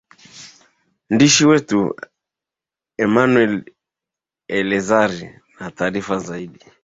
[1.13, 1.79] ndishi wetu
[3.05, 3.53] emanuel
[4.57, 5.11] elezar
[5.59, 6.65] na taarifa zaidi